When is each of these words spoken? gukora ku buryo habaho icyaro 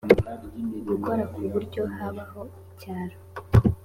gukora 0.89 1.23
ku 1.33 1.41
buryo 1.51 1.81
habaho 1.95 2.41
icyaro 2.71 3.17